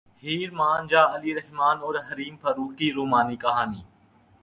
ہیر 0.23 0.49
مان 0.51 0.87
جا 0.87 1.03
علی 1.15 1.35
رحمن 1.35 1.77
اور 1.81 1.95
حریم 2.07 2.35
فاروق 2.41 2.77
کی 2.77 2.91
رومانوی 2.93 3.35
کہانی 3.37 3.81